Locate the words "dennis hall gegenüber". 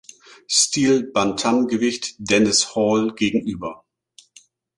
2.17-3.85